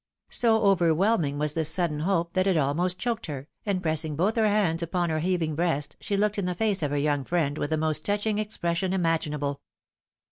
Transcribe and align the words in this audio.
So 0.31 0.63
overwhelming 0.63 1.37
was 1.37 1.53
this 1.53 1.69
sudden 1.69 1.99
hope 1.99 2.33
that 2.33 2.47
it 2.47 2.57
almost 2.57 2.97
choked 2.97 3.27
her, 3.27 3.47
and 3.67 3.83
pressing 3.83 4.15
both 4.15 4.35
her 4.35 4.47
hands 4.47 4.81
upon 4.81 5.11
her 5.11 5.19
heaving 5.19 5.53
breast, 5.53 5.95
she 5.99 6.17
looked 6.17 6.39
in 6.39 6.45
the 6.45 6.55
face 6.55 6.81
of 6.81 6.89
her 6.89 6.97
young 6.97 7.23
friend 7.23 7.55
with 7.59 7.69
the 7.69 7.77
most 7.77 8.03
touching 8.03 8.39
expression 8.39 8.93
imaginable. 8.93 9.61